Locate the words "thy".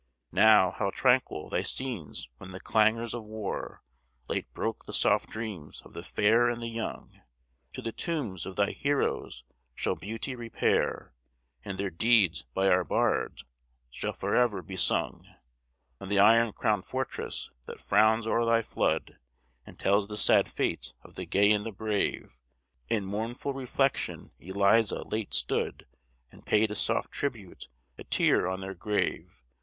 1.51-1.61, 8.55-8.71, 18.43-18.63